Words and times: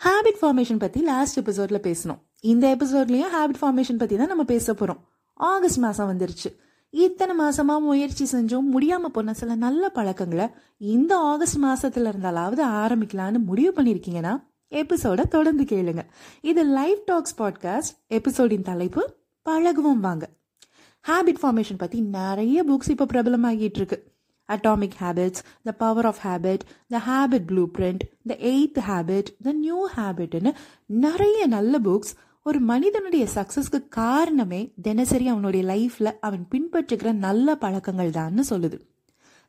Habit 0.00 0.40
formation 0.40 0.78
பற்றி 0.78 1.00
last 1.02 1.38
எபிசோடில் 1.38 1.84
பேசணும் 1.86 2.18
இந்த 2.40 2.76
எபிசோட்லேயும் 2.76 3.32
ஹேபிட் 3.34 3.60
ஃபார்மேஷன் 3.60 3.96
பற்றி 3.96 4.16
தான் 4.16 4.26
நம்ம 4.26 4.44
பேச 4.44 4.74
போகிறோம் 4.74 5.00
ஆகஸ்ட் 5.34 5.78
மாதம் 5.78 6.08
வந்துருச்சு. 6.10 6.48
இத்தனை 6.90 7.34
மாதமாக 7.40 7.80
முயற்சி 7.80 8.24
செஞ்சும். 8.32 8.68
முடியாமல் 8.74 9.10
போன 9.10 9.34
சில 9.34 9.54
நல்ல 9.54 9.88
பழக்கங்களை 9.88 10.46
இந்த 10.78 11.18
ஆகஸ்ட் 11.18 11.58
மாதத்தில் 11.58 12.04
இருந்தாலாவது 12.04 12.62
ஆரம்பிக்கலான்னு 12.82 13.40
முடிவு 13.44 13.72
பண்ணியிருக்கீங்கன்னா 13.76 14.34
எபிசோட 14.72 15.20
தொடர்ந்து 15.28 15.64
கேளுங்க. 15.64 16.04
இது 16.40 16.64
லைவ் 16.64 17.00
டாக்ஸ் 17.04 17.36
பாட்காஸ்ட் 17.38 17.94
எபிசோடின் 18.08 18.62
தலைப்பு 18.62 19.14
பழகுவோம் 19.46 20.04
வாங்க. 20.06 20.24
ஹேபிட் 21.04 21.42
ஃபார்மேஷன் 21.42 21.76
பற்றி 21.76 22.00
நிறைய 22.00 22.64
புக்ஸ் 22.64 22.90
இப்போ 22.90 23.04
பிரபலமாகிட்டு 23.04 23.80
இருக்கு. 23.80 23.98
Atomic 24.52 24.92
habits 25.00 25.44
the 25.62 25.72
power 25.72 26.06
of 26.06 26.18
habit 26.24 26.60
the 26.88 27.00
Habit 27.08 27.44
blue 27.44 27.68
The 27.68 28.70
the 28.72 28.82
Habit, 28.86 28.86
habit 28.88 29.26
the 29.42 29.52
new 29.52 29.88
நிறைய 30.86 31.46
நல்ல 31.46 31.78
புக்ஸ் 31.78 32.16
ஒரு 32.42 32.60
மனிதனுடைய 32.60 33.26
சக்ஸஸ்க்கு 33.34 33.88
காரணமே 33.88 34.72
தினசரி 34.82 35.28
அவனுடைய 35.28 35.66
லைஃப்ல 35.66 36.12
அவன் 36.20 36.46
பின்பற்றுகிற 36.50 37.12
நல்ல 37.12 37.54
பழக்கங்கள் 37.54 38.10
தான்னு 38.10 38.40
சொல்லுது. 38.50 38.80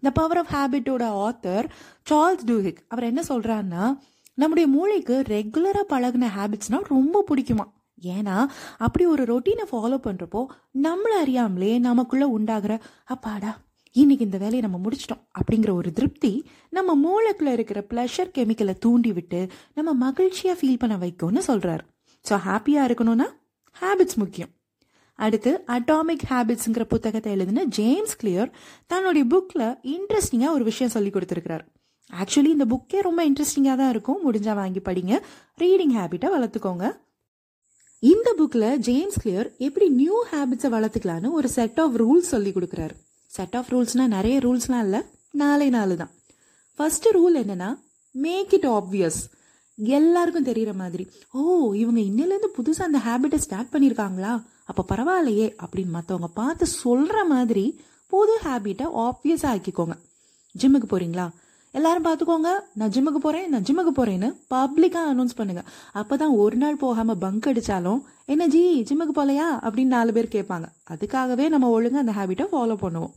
த 0.01 0.09
பவர் 0.09 0.37
ஆஃப் 0.37 0.53
ஹேபிட்டோட 0.53 1.29
ஆத்தர் 1.29 1.69
சார்ல்ஸ் 2.09 2.45
டூஹிக் 2.45 2.77
அவர் 2.87 3.03
என்ன 3.03 3.21
சொல்றாருன்னா 3.27 3.97
நம்முடைய 4.33 4.69
மூளைக்கு 4.69 5.23
ரெகுலரா 5.27 5.83
பழகின 5.89 6.27
ஹேபிட்ஸ்னா 6.37 6.81
ரொம்ப 6.83 7.23
பிடிக்குமா? 7.29 7.71
ஏன்னா 8.03 8.45
அப்படி 8.77 9.05
ஒரு 9.05 9.23
ரொட்டீனை 9.23 9.63
ஃபாலோ 9.71 9.99
பண்ணுறப்போ 10.03 10.45
நம்மளை 10.81 11.15
அறியாமலே 11.21 11.79
நமக்குள்ளே 11.79 12.25
உண்டாகிற 12.25 12.79
அப்பாடா 13.05 13.57
இன்னைக்கு 13.95 14.25
இந்த 14.25 14.37
வேலையை 14.37 14.61
நம்ம 14.65 14.77
முடிச்சிட்டோம் 14.85 15.21
அப்படிங்கிற 15.39 15.71
ஒரு 15.79 15.89
திருப்தி 15.91 16.31
நம்ம 16.77 16.95
மூளைக்குள்ள 17.05 17.51
இருக்கிற 17.57 17.79
ப்ளஷர் 17.91 18.29
கெமிக்கலை 18.35 18.75
தூண்டி 18.85 19.11
விட்டு 19.11 19.39
நம்ம 19.77 20.11
மகிழ்ச்சியா 20.11 20.53
ஃபீல் 20.59 20.81
பண்ண 20.81 20.95
வைக்கும்னு 21.03 21.41
சொல்றாரு. 21.47 21.83
ஸோ 22.25 22.35
ஹாப்பியாக 22.47 22.87
இருக்கணும்னா 22.89 23.27
ஹேபிட்ஸ் 23.81 24.19
முக்கியம். 24.23 24.51
அடுத்து 25.19 25.51
அட்டாமிக் 25.75 26.25
ஹேபிட்ஸுங்கிற 26.31 26.83
புத்தகத்தை 26.93 27.31
எழுதின 27.35 27.65
ஜேம்ஸ் 27.77 28.15
கிளியர் 28.21 28.51
தன்னுடைய 28.93 29.25
புக்கில் 29.33 29.67
இன்ட்ரெஸ்டிங்காக 29.95 30.55
ஒரு 30.57 30.63
விஷயம் 30.69 30.93
சொல்லி 30.95 31.11
கொடுத்துருக்கிறார். 31.15 31.65
ஆக்சுவலி 32.21 32.51
இந்த 32.57 32.65
புக்கே 32.73 33.01
ரொம்ப 33.09 33.21
இன்ட்ரெஸ்டிங்காக 33.29 33.77
தான் 33.81 33.93
இருக்கும். 33.95 34.21
முடிஞ்சால் 34.27 34.59
வாங்கி 34.61 34.81
படிங்க. 34.87 35.15
ரீடிங் 35.63 35.93
ஹேபிட்டை 35.99 36.29
வளர்த்துக்கோங்க. 36.37 36.85
இந்த 38.03 38.29
புக்கில் 38.39 38.69
ஜேம்ஸ் 38.87 39.19
கிளியர் 39.23 39.47
எப்படி 39.67 39.89
நியூ 40.01 40.17
ஹேபிட்ஸை 40.31 40.69
வளர்த்துக்கலான்னு 40.77 41.37
ஒரு 41.41 41.49
செட் 41.59 41.79
ஆஃப் 41.79 41.95
ரூல்ஸ் 42.01 42.33
சொல்லி 42.33 42.51
கொடுக்குறாரு. 42.57 42.95
செட் 43.35 43.55
ஆஃப் 43.59 43.71
ரூல்ஸ்னால் 43.73 44.13
நிறைய 44.17 44.35
ரூல்ஸ்லாம் 44.45 44.83
இல்லை. 44.85 45.01
நாலே 45.41 45.67
நாலு 45.75 45.95
தான். 46.01 46.13
ஃபஸ்ட்டு 46.77 47.13
ரூல் 47.17 47.35
என்னன்னா 47.41 47.69
மேக் 48.15 48.53
இட் 48.57 48.67
ஆப்வியஸ் 48.77 49.19
எல்லாருக்கும் 49.77 50.47
தெரிகிற 50.47 50.71
மாதிரி 50.73 51.03
ஓ 51.31 51.41
இவங்க 51.81 51.99
இன்னிலேருந்து 52.09 52.49
புதுசாக 52.57 52.87
அந்த 52.89 52.99
ஹேபிட்டை 53.07 53.39
ஸ்டார்ட் 53.45 53.73
பண்ணியிருக்காங்களா 53.73 54.31
அப்போ 54.69 54.83
பரவாயில்லையே 54.91 55.47
அப்படின்னு 55.65 55.93
மற்றவங்க 55.97 56.29
பார்த்து 56.33 56.65
சொல்கிற 56.65 57.19
மாதிரி 57.33 57.65
புது 58.13 58.33
ஹேபிட்டை 58.45 58.87
ஆப்வியஸாக 59.05 59.53
ஆக்கிக்கோங்க. 59.53 59.95
ஜிம்முக்கு 60.55 60.89
போகிறீங்களா 60.91 61.25
எல்லாரும் 61.77 62.05
பார்த்துக்கோங்க 62.05 62.51
நான் 62.79 62.91
ஜிம்முக்கு 62.93 63.19
போகிறேன் 63.23 63.49
நான் 63.53 63.65
ஜிம்முக்கு 63.67 63.91
போகிறேன்னு 63.97 64.29
பப்ளிக்காக 64.53 65.09
அனௌன்ஸ் 65.11 65.35
பண்ணுங்க. 65.39 65.61
அப்போ 65.99 66.13
தான் 66.21 66.33
ஒரு 66.43 66.57
நாள் 66.61 66.79
போகாமல் 66.83 67.19
பங்க் 67.23 67.47
அடித்தாலும் 67.49 67.99
என்ன 68.33 68.47
ஜி 68.53 68.61
ஜிம்முக்கு 68.89 69.13
போகலையா 69.17 69.47
அப்படின்னு 69.65 69.95
நாலு 69.97 70.11
பேர் 70.15 70.33
கேட்பாங்க. 70.35 70.67
அதுக்காகவே 70.93 71.45
நம்ம 71.53 71.69
ஒழுங்காக 71.75 72.03
அந்த 72.03 72.13
ஹேபிட்டை 72.19 72.47
ஃபாலோ 72.53 72.77
பண்ணுவோம். 72.85 73.13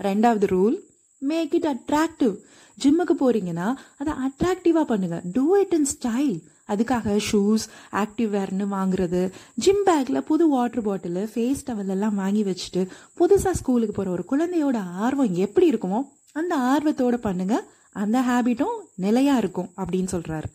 ரெண்டாவது 0.00 0.48
ரூல் 0.54 0.76
மேக் 1.22 1.54
இட் 1.58 1.68
அட்ராக்டிவ் 1.74 2.34
ஜிம்முக்கு 2.78 3.14
போகிறீங்கன்னா 3.20 3.68
அதை 4.00 4.12
அட்ராக்டிவாக 4.26 4.86
பண்ணுங்க. 4.92 5.16
டூ 5.34 5.44
இட் 5.62 5.74
இன் 5.78 5.88
ஸ்டைல் 5.94 6.34
அதுக்காக 6.72 7.16
ஷூஸ் 7.28 7.64
ஆக்டிவ் 8.02 8.30
வேர்னு 8.36 8.66
வாங்குறது. 8.76 9.22
ஜிம் 9.64 9.84
பேக்ல 9.88 10.20
புது 10.30 10.44
வாட்டர் 10.54 10.84
பாட்டில் 10.88 11.22
ஃபேஸ் 11.32 11.64
டவல் 11.68 11.92
எல்லாம் 11.96 12.18
வாங்கி 12.22 12.42
வச்சுட்டு 12.50 12.82
புதுசாக 13.20 13.54
ஸ்கூலுக்கு 13.60 13.96
போகிற 13.98 14.12
ஒரு 14.16 14.24
குழந்தையோட 14.32 14.78
ஆர்வம் 15.06 15.40
எப்படி 15.46 15.68
இருக்குமோ 15.72 16.00
அந்த 16.40 16.54
ஆர்வத்தோட 16.72 17.16
பண்ணுங்கள் 17.26 17.64
அந்த 18.02 18.18
ஹேபிட்டும் 18.28 18.76
நிலையாக 19.04 19.42
இருக்கும் 19.42 19.70
அப்படின்னு 19.80 20.12
சொல்கிறாரு 20.14 20.48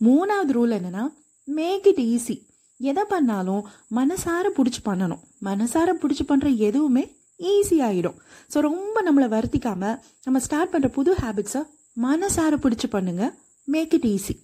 மூணாவது 0.00 0.52
ரூல் 0.56 0.72
என்னன்னா 0.78 1.04
மேக் 1.48 1.86
இட் 1.90 2.02
ஈஸி 2.12 2.36
எதை 2.80 3.02
பண்ணாலும் 3.08 3.66
மனசார 3.98 4.46
பிடிச்சி 4.56 4.80
பண்ணணும். 4.84 5.20
மனசார 5.48 5.90
பிடிச்சி 6.02 6.24
பண்ணுற 6.30 6.48
எதுவுமே 6.68 7.04
ஈஸி 7.52 7.76
ஆகிடும் 7.88 8.16
ஸோ 8.52 8.60
ரொம்ப 8.68 8.96
நம்மளை 9.06 9.28
வருத்திக்காமல் 9.34 9.98
நம்ம 10.24 10.40
ஸ்டார்ட் 10.46 10.72
பண்ணுற 10.72 10.88
புது 10.96 11.12
ஹேபிட்ஸை 11.22 11.62
மனசார 11.96 12.52
பிடிச்சி 12.64 12.88
பண்ணுங்க. 12.94 13.24
மேக் 13.68 13.94
இட் 13.98 14.08
ஈஸி 14.14 14.34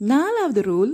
நாலாவது 0.00 0.62
ரூல் 0.70 0.92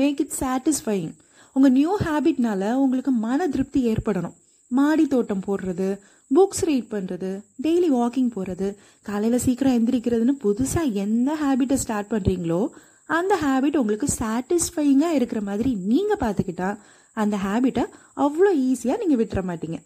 மேக் 0.00 0.20
இட் 0.24 0.34
சாட்டிஸ்ஃபைங் 0.40 1.12
உங்கள் 1.56 1.74
நியூ 1.78 1.92
ஹேபிட்னால 2.06 2.72
உங்களுக்கு 2.84 3.12
மன 3.26 3.46
திருப்தி 3.54 3.80
ஏற்படணும். 3.92 4.36
மாடி 4.70 5.04
தோட்டம் 5.06 5.44
போடுறது 5.46 5.88
புக்ஸ் 6.36 6.64
ரீட் 6.68 6.90
பண்ணுறது 6.94 7.30
டெய்லி 7.64 7.88
வாக்கிங் 7.98 8.32
போகிறது 8.34 8.68
காலையில் 9.06 9.44
சீக்கிரம் 9.44 9.76
எந்திரிக்கிறதுன்னு 9.78 10.34
புதுசாக 10.44 10.92
எந்த 11.04 11.30
ஹேபிட்டை 11.42 11.78
ஸ்டார்ட் 11.84 12.12
பண்ணுறீங்களோ 12.12 12.60
அந்த 13.16 13.34
ஹேபிட் 13.44 13.80
உங்களுக்கு 13.80 14.08
சாட்டிஸ்ஃபையிங்காக 14.20 15.18
இருக்கிற 15.18 15.40
மாதிரி 15.48 15.70
நீங்கள் 15.90 16.20
பார்த்துக்கிட்டா 16.22 16.70
அந்த 17.16 17.36
ஹேபிட்டை 17.46 17.84
அவ்வளோ 18.24 18.52
ஈஸியாக 18.68 19.00
நீங்கள் 19.02 19.20
விட்டுற 19.20 19.40
மாட்டீங்க. 19.48 19.78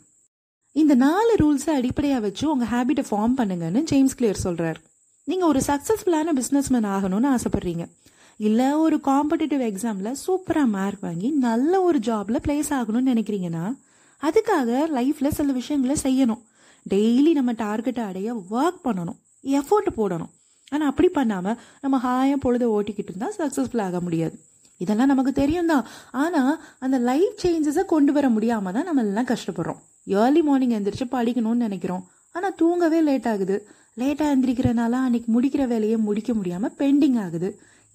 இந்த 0.77 0.95
நாலு 1.05 1.33
ரூல்ஸை 1.41 1.73
அடிப்படையாக 1.79 2.23
வச்சு 2.27 2.45
உங்கள் 2.53 2.71
ஹேபிட்டை 2.75 3.05
ஃபார்ம் 3.09 3.35
பண்ணுங்கன்னு 3.41 3.81
ஜேம்ஸ் 3.91 4.17
கிளியர் 4.19 4.45
சொல்கிறார் 4.45 4.79
நீங்கள் 5.29 5.49
ஒரு 5.49 5.61
சக்ஸஸ்ஃபுல்லான 5.67 6.35
பிஸ்னஸ்மேன் 6.41 6.89
ஆகணும்னு 6.95 7.29
ஆசைப்பட்றீங்க. 7.35 7.85
இல்லை 8.41 8.69
ஒரு 8.85 8.97
காம்படிட்டிவ் 9.11 9.63
எக்ஸாமில் 9.69 10.19
சூப்பராக 10.25 10.69
மார்க் 10.77 11.05
வாங்கி 11.07 11.29
நல்ல 11.47 11.73
ஒரு 11.89 11.99
ஜாபில் 12.09 12.43
பிளேஸ் 12.47 12.71
ஆகணும்னு 12.79 13.13
நினைக்கிறீங்கன்னா 13.15 13.65
அதுக்காக 14.23 14.71
லைஃப்பில் 14.97 15.37
சில 15.39 15.53
விஷயங்களை 15.61 15.97
செய்யணும். 16.07 16.43
டெய்லி 16.93 17.33
நம்ம 17.39 17.53
டார்கெட்டை 17.65 18.05
அடைய 18.11 18.29
ஒர்க் 18.57 18.85
பண்ணணும். 18.87 19.19
எஃபோர்ட் 19.59 19.91
போடணும். 19.99 20.33
ஆனால் 20.73 20.89
அப்படி 20.91 21.09
பண்ணாமல் 21.19 21.59
நம்ம 21.83 21.97
ஹாயாக 22.05 22.39
பொழுத 22.45 22.65
ஓட்டிக்கிட்டு 22.77 23.13
இருந்தால் 23.13 23.37
சக்ஸஸ்ஃபுல் 23.41 23.85
ஆக 23.87 24.01
முடியாது. 24.07 24.37
இதெல்லாம் 24.85 25.11
நமக்கு 25.13 25.33
தெரியும் 25.41 25.71
தான். 25.73 25.85
ஆனால் 26.23 26.53
அந்த 26.85 26.97
லைஃப் 27.11 27.37
சேஞ்சஸை 27.45 27.85
கொண்டு 27.93 28.13
வர 28.17 28.27
முடியாமல் 28.35 28.75
தான் 28.77 28.87
நம்ம 28.89 29.05
எல்லாம் 29.07 29.31
கஷ்டப்படுறோம். 29.31 29.81
ஏர்லி 30.21 30.43
மார்னிங் 30.49 30.75
எந்திரிச்சு 30.79 31.07
படிக்கணும்னு 31.17 31.67
நினைக்கிறோம். 31.67 32.05
ஆனால் 32.37 32.55
தூங்கவே 32.61 33.01
லேட் 33.09 33.29
ஆகுது. 33.33 33.57
லேட்டாக 34.01 34.35
எந்திரிக்கிறனால 34.35 34.99
அன்னைக்கு 35.07 35.31
முடிக்கிற 35.37 35.63
வேலையை 35.73 35.97
முடிக்க 36.09 36.31
முடியாமல் 36.41 36.75
பெண்டிங் 36.81 37.19
ஆகுது. 37.25 37.49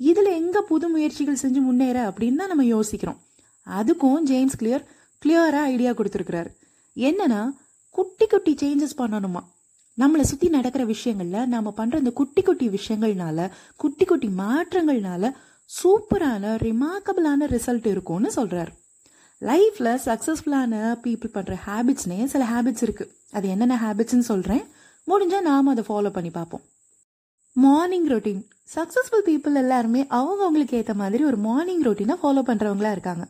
இதில் 0.09 0.31
எங்கே 0.39 0.61
புது 0.71 0.85
முயற்சிகள் 0.93 1.41
செஞ்சு 1.43 1.61
முன்னேற 1.67 1.97
அப்படின்னு 2.09 2.39
தான் 2.41 2.51
நம்ம 2.53 2.65
யோசிக்கிறோம். 2.75 3.19
அதுக்கும் 3.67 4.25
ஜேம்ஸ் 4.29 4.59
கிளியர் 4.61 4.83
கிளியராக 5.23 5.69
ஐடியா 5.73 5.91
கொடுத்துருக்கிறாரு. 5.91 6.51
என்னன்னா 6.95 7.41
குட்டி 7.89 8.25
குட்டி 8.27 8.53
சேஞ்சஸ் 8.61 8.95
பண்ணணுமா? 8.97 9.41
நம்மளை 9.97 10.21
சுற்றி 10.21 10.47
நடக்கிற 10.49 10.83
விஷயங்கள்ல 10.85 11.45
நாம 11.45 11.73
பண்ணுற 11.77 11.95
இந்த 11.97 12.11
குட்டி 12.11 12.41
குட்டி 12.41 12.67
விஷயங்கள்னால 12.69 13.49
குட்டி 13.75 14.05
குட்டி 14.05 14.29
மாற்றங்கள்னால 14.37 15.31
சூப்பரான 15.69 16.53
ரிமார்க்கபிளான 16.65 17.47
ரிசல்ட் 17.55 17.87
இருக்கும்னு 17.87 18.31
சொல்றாரு. 18.35 18.71
லைஃப்ல 19.41 19.87
சக்சஸ்ஃபுல்லான 20.05 20.73
பீப்புள் 21.03 21.31
பண்ற 21.31 21.57
ஹேபிட்ஸ்னே 21.65 22.17
சில 22.25 22.43
ஹேபிட்ஸ் 22.51 22.83
இருக்கு. 22.87 23.05
அது 23.31 23.47
என்னென்ன 23.47 23.79
ஹேபிட்ஸ்னு 23.83 24.29
சொல்றேன். 24.31 24.63
முடிஞ்சா 25.07 25.41
நாம 25.41 25.71
அதை 25.71 25.83
ஃபாலோ 25.87 26.09
பண்ணி 26.09 26.29
பார்ப்போம். 26.29 26.63
மார்னிங் 27.55 28.07
ரொட்டீன் 28.07 28.43
சக்சஸ்ஃபுல் 28.75 29.25
பீப்புள் 29.25 29.55
எல்லாருமே 29.55 30.03
அவங்கவுங்களுக்கு 30.03 30.73
ஏற்ற 30.73 30.93
மாதிரி 30.93 31.23
ஒரு 31.23 31.37
மார்னிங் 31.37 31.83
ரொட்டீனை 31.83 32.15
ஃபாலோ 32.23 32.43
பண்றவங்களா 32.49 32.91
இருக்காங்க. 32.91 33.25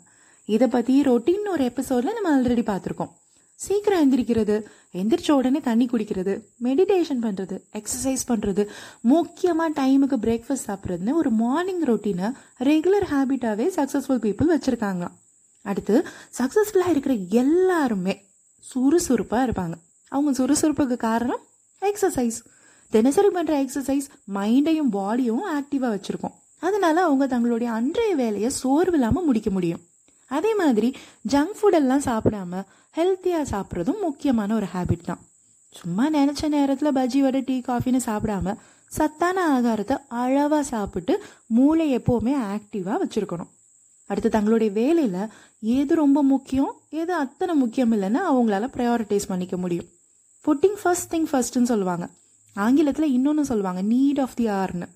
இதை 0.45 0.67
பத்தி 0.67 1.01
ரொட்டின் 1.03 1.45
ஒரு 1.47 1.63
எபிசோட்ல 1.63 2.13
நம்ம 2.13 2.31
ஆல்ரெடி 2.37 2.63
பார்த்துருக்கோம் 2.69 3.11
சீக்கிரம் 3.55 4.01
எந்திரிக்கிறது 4.03 4.55
எந்திரிச்ச 4.93 5.31
உடனே 5.31 5.59
தண்ணி 5.59 5.85
குடிக்கிறது 5.85 6.33
மெடிடேஷன் 6.63 7.21
பண்ணுறது 7.21 7.55
எக்ஸசைஸ் 7.73 8.23
பண்ணுறது 8.27 8.67
முக்கியமாக 9.01 9.81
டைமுக்கு 9.81 10.17
பிரேக்ஃபாஸ்ட் 10.25 10.67
சாப்பிட்றதுன்னு 10.67 11.13
ஒரு 11.13 11.29
மார்னிங் 11.29 11.81
ரொட்டீனை 11.81 12.31
ரெகுலர் 12.59 13.05
ஹேபிட்டாகவே 13.11 13.67
சக்ஸஸ்ஃபுல் 13.77 14.21
பீப்புள் 14.25 14.51
வச்சுருக்காங்களாம். 14.55 15.15
அடுத்து 15.61 16.05
சக்ஸஸ்ஃபுல்லாக 16.39 16.89
இருக்கிற 16.89 17.15
எல்லாருமே 17.15 18.15
சுறுசுறுப்பாக 18.59 19.45
இருப்பாங்க. 19.47 19.73
அவங்க 20.09 20.31
சுறுசுறுப்புக்கு 20.39 20.97
காரணம் 20.97 21.41
எக்ஸசைஸ் 21.81 22.39
தினசரி 22.89 23.27
பண்ணுற 23.27 23.53
எக்ஸசைஸ் 23.63 24.07
மைண்டையும் 24.33 24.91
பாடியும் 24.91 25.43
ஆக்டிவாக 25.55 25.93
வச்சுருக்கோம். 25.95 26.35
அதனால 26.59 27.03
அவங்க 27.03 27.27
தங்களுடைய 27.27 27.73
அன்றைய 27.73 28.15
வேலையை 28.15 28.49
சோர்வு 28.49 28.93
இல்லாமல் 28.93 29.23
முடிக்க 29.23 29.49
முடியும். 29.49 29.81
அதே 30.37 30.51
மாதிரி 30.61 30.89
ஜங்க் 31.33 31.57
ஃபுட்டெல்லாம் 31.59 32.05
சாப்பிடாம 32.09 32.61
ஹெல்த்தியாக 32.97 33.45
சாப்பிட்றதும் 33.53 34.01
முக்கியமான 34.01 34.55
ஒரு 34.59 34.67
ஹேபிட் 34.73 35.07
தான். 35.09 35.21
சும்மா 35.79 36.05
நினச்ச 36.15 36.47
நேரத்தில் 36.55 36.95
பஜ்ஜி 36.97 37.19
வடை 37.25 37.41
டீ 37.47 37.55
காஃபின்னு 37.67 38.01
சாப்பிடாம 38.09 38.55
சத்தான 38.97 39.37
ஆகாரத்தை 39.53 39.95
அளவாக 40.21 40.63
சாப்பிட்டு 40.73 41.13
மூளை 41.57 41.85
எப்போவுமே 41.97 42.33
ஆக்டிவாக 42.53 42.97
வச்சுருக்கணும். 43.03 43.51
அடுத்து 44.09 44.29
தங்களுடைய 44.35 44.69
வேலையில் 44.79 45.31
எது 45.77 45.93
ரொம்ப 46.01 46.19
முக்கியம் 46.31 46.73
எது 47.01 47.13
அத்தனை 47.23 47.53
முக்கியம் 47.61 47.93
இல்லைன்னு 47.93 48.19
அவங்களால 48.31 48.67
ப்ரையாரிட்டைஸ் 48.75 49.29
பண்ணிக்க 49.31 49.57
முடியும். 49.57 49.87
புட்டிங் 50.45 50.77
ஃபர்ஸ்ட் 50.81 51.11
திங் 51.13 51.27
ஃபர்ஸ்ட்னு 51.31 51.71
சொல்லுவாங்க. 51.71 52.05
ஆங்கிலத்தில் 52.55 53.13
இன்னொன்று 53.17 53.45
சொல்லுவாங்க 53.51 53.81
நீட் 53.93 54.21
ஆஃப் 54.25 54.37
தி 54.39 54.45
ஆர்னு 54.61 54.87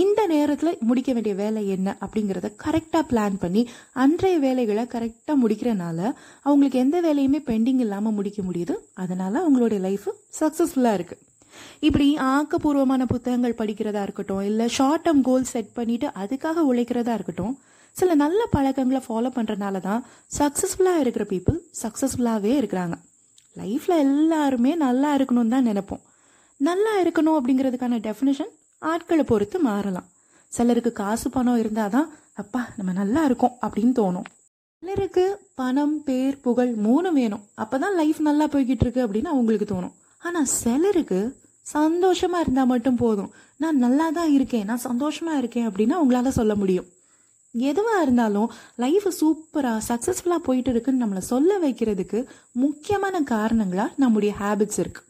இந்த 0.00 0.20
நேரத்தில் 0.26 0.78
முடிக்க 0.88 1.10
வேண்டிய 1.12 1.34
வேலை 1.40 1.62
என்ன 1.74 1.88
அப்படிங்கிறத 2.04 2.48
கரெக்டாக 2.62 3.04
பிளான் 3.10 3.34
பண்ணி 3.42 3.62
அன்றைய 4.02 4.36
வேலைகளை 4.44 4.84
கரெக்டாக 4.94 5.36
முடிக்கிறனால 5.42 5.98
அவங்களுக்கு 6.46 6.78
எந்த 6.84 7.00
வேலையுமே 7.06 7.40
பெண்டிங் 7.50 7.82
இல்லாமல் 7.86 8.16
முடிக்க 8.18 8.40
முடியுது. 8.42 8.74
அதனால 9.02 9.34
அவங்களுடைய 9.42 9.80
லைஃப் 9.86 10.06
சக்ஸஸ்ஃபுல்லாக 10.40 10.98
இருக்குது 10.98 11.22
இப்படி 11.86 12.06
ஆக்கப்பூர்வமான 12.28 13.02
புத்தகங்கள் 13.12 13.58
படிக்கிறதா 13.58 14.02
இருக்கட்டும் 14.06 14.42
இல்லை 14.50 14.68
ஷார்ட் 14.76 15.04
டேர்ம் 15.08 15.22
கோல் 15.28 15.50
செட் 15.52 15.72
பண்ணிட்டு 15.78 16.08
அதுக்காக 16.22 16.64
உழைக்கிறதா 16.70 17.14
இருக்கட்டும் 17.18 17.54
சில 17.96 18.14
நல்ல 18.24 18.40
பழக்கங்களை 18.54 19.02
ஃபாலோ 19.08 19.30
பண்ணுறனால 19.36 19.80
தான் 19.88 20.02
சக்ஸஸ்ஃபுல்லாக 20.38 21.02
இருக்கிற 21.04 21.26
பீப்புள் 21.32 21.58
சக்ஸஸ்ஃபுல்லாகவே 21.82 22.54
இருக்கிறாங்க. 22.60 22.96
லைஃப்பில் 23.60 24.02
எல்லாருமே 24.06 24.74
நல்லா 24.86 25.10
இருக்கணும்னு 25.16 25.54
தான் 25.56 25.68
நினைப்போம். 25.70 26.02
நல்லா 26.60 26.92
இருக்கணும் 27.02 27.38
அப்படிங்கிறதுக்கான 27.38 27.98
டெஃபினேஷன் 28.08 28.52
ஆட்களை 28.90 29.24
பொறுத்து 29.24 29.58
மாறலாம். 29.58 30.08
சிலருக்கு 30.52 30.92
காசு 30.92 31.30
பணம் 31.30 31.58
இருந்தால் 31.58 31.90
தான் 31.90 32.08
அப்பா 32.34 32.60
நம்ம 32.76 32.92
நல்லா 32.92 33.24
இருக்கோம் 33.24 33.58
அப்படின்னு 33.66 33.94
தோணும். 34.00 34.28
சிலருக்கு 34.82 35.24
பணம் 35.54 36.04
பேர் 36.04 36.40
புகழ் 36.40 36.72
மூணும் 36.86 37.18
வேணும். 37.20 37.44
அப்பதான் 37.56 37.98
லைஃப் 38.00 38.20
நல்லா 38.28 38.46
போய்கிட்டு 38.46 38.84
இருக்கு 38.86 39.06
அப்படின்னு 39.06 39.30
அவங்களுக்கு 39.34 39.68
தோணும். 39.74 39.94
ஆனால் 40.18 40.44
சிலருக்கு 40.44 41.20
சந்தோஷமா 41.74 42.38
இருந்தால் 42.44 42.70
மட்டும் 42.72 42.96
போதும். 42.96 43.30
நான் 43.56 43.78
நல்லா 43.84 44.10
தான் 44.10 44.32
இருக்கேன் 44.32 44.64
நான் 44.64 44.86
சந்தோஷமா 44.88 45.34
இருக்கேன் 45.38 45.68
அப்படின்னு 45.68 45.94
அவங்களால 45.98 46.28
சொல்ல 46.28 46.54
முடியும். 46.54 46.88
எதுவாக 47.52 48.02
இருந்தாலும் 48.02 48.48
லைஃப் 48.76 49.06
சூப்பராக 49.20 49.80
சக்ஸஸ்ஃபுல்லாக 49.88 50.46
போயிட்டு 50.48 50.70
இருக்குன்னு 50.70 51.04
நம்மளை 51.04 51.22
சொல்ல 51.32 51.58
வைக்கிறதுக்கு 51.58 52.18
முக்கியமான 52.52 53.22
காரணங்களாக 53.22 53.92
நம்முடைய 53.96 54.34
ஹேபிட்ஸ் 54.40 54.78
இருக்கு. 54.78 55.02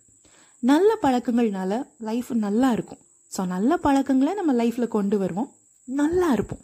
நல்ல 0.63 0.97
பழக்கங்கள்னால 1.03 1.83
லைஃப் 1.99 2.31
நல்லா 2.47 2.71
இருக்கும். 2.73 3.03
ஸோ 3.37 3.43
நல்ல 3.47 3.77
பழக்கங்களை 3.77 4.35
நம்ம 4.35 4.53
லைஃப்பில் 4.65 4.95
கொண்டு 4.97 5.19
வருவோம். 5.19 5.51
நல்லா 5.85 6.33
இருப்போம். 6.33 6.63